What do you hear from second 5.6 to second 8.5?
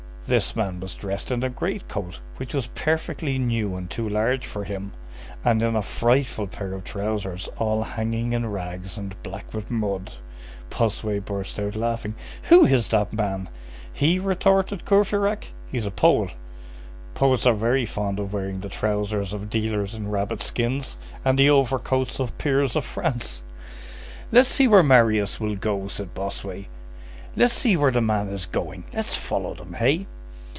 in a frightful pair of trousers all hanging in